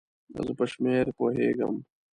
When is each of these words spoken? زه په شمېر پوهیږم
زه 0.45 0.51
په 0.57 0.65
شمېر 0.71 1.05
پوهیږم 1.17 1.75